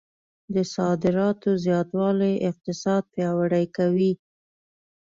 د 0.53 0.55
صادراتو 0.75 1.49
زیاتوالی 1.65 2.33
اقتصاد 2.49 3.03
پیاوړی 3.13 3.65
کوي. 3.77 4.11